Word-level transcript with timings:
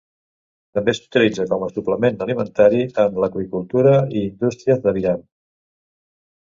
També 0.77 0.95
s'utilitza 0.99 1.45
com 1.51 1.65
a 1.65 1.69
suplement 1.73 2.17
alimentari 2.27 2.81
en 3.05 3.21
l'aqüicultura 3.27 3.95
i 4.17 4.19
indústries 4.33 4.85
d'aviram. 4.89 5.25